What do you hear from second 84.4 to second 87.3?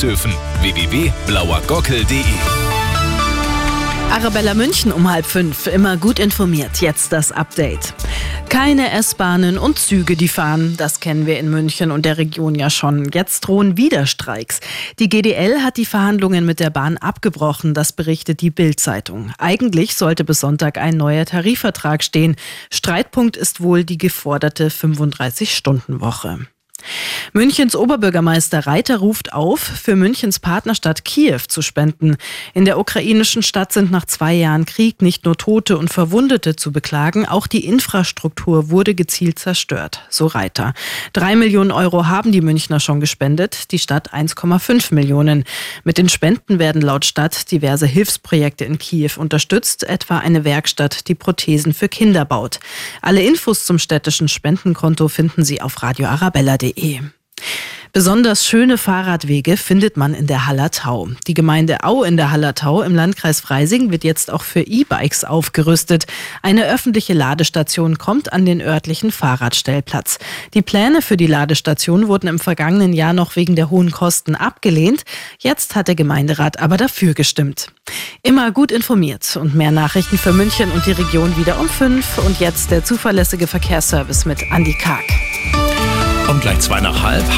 Andy Karg. Und gleich zwei nach halb.